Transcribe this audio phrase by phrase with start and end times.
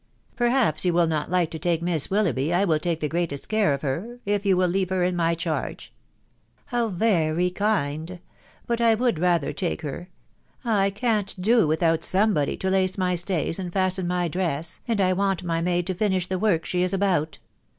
[0.31, 2.51] cc Perhaps you will not like to take Miss Willoughby....
[2.51, 5.35] I will take the greatest care of her, if you will leave her in my
[5.35, 5.93] charge.""
[6.73, 8.19] How very kind!....
[8.65, 10.09] But I would rather take her...
[10.65, 15.13] I can't do without somebody to lace my stays and fasten my dress, and I
[15.13, 17.37] want my maid to finish the work she is about.